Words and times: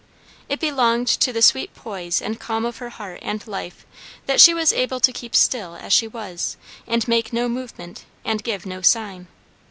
It 0.49 0.59
belonged 0.59 1.07
to 1.09 1.31
the 1.31 1.43
sweet 1.43 1.75
poise 1.75 2.23
and 2.23 2.39
calm 2.39 2.65
of 2.65 2.77
her 2.77 2.89
heart 2.89 3.19
and 3.21 3.45
life 3.45 3.85
that 4.25 4.41
she 4.41 4.51
was 4.51 4.73
able 4.73 4.99
to 4.99 5.11
keep 5.13 5.35
still 5.35 5.75
as 5.75 5.93
she 5.93 6.07
was 6.07 6.57
and 6.87 7.07
make 7.07 7.31
no 7.31 7.47
movement 7.47 8.05
and 8.25 8.41
give 8.43 8.65
no 8.65 8.81
sign. 8.81 9.27